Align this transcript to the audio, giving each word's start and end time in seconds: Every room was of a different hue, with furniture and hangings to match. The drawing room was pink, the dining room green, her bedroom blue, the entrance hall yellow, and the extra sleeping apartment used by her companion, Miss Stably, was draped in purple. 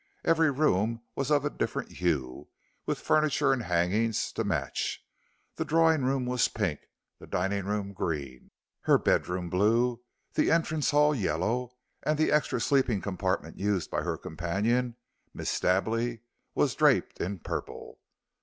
Every 0.25 0.49
room 0.49 1.03
was 1.15 1.29
of 1.29 1.45
a 1.45 1.49
different 1.51 1.91
hue, 1.91 2.47
with 2.87 2.97
furniture 2.99 3.53
and 3.53 3.61
hangings 3.61 4.31
to 4.31 4.43
match. 4.43 5.05
The 5.57 5.63
drawing 5.63 6.03
room 6.05 6.25
was 6.25 6.47
pink, 6.47 6.79
the 7.19 7.27
dining 7.27 7.65
room 7.65 7.93
green, 7.93 8.49
her 8.85 8.97
bedroom 8.97 9.47
blue, 9.47 10.01
the 10.33 10.49
entrance 10.49 10.89
hall 10.89 11.13
yellow, 11.13 11.69
and 12.01 12.17
the 12.17 12.31
extra 12.31 12.59
sleeping 12.59 13.07
apartment 13.07 13.59
used 13.59 13.91
by 13.91 14.01
her 14.01 14.17
companion, 14.17 14.95
Miss 15.35 15.51
Stably, 15.51 16.21
was 16.55 16.73
draped 16.73 17.21
in 17.21 17.37
purple. 17.37 17.99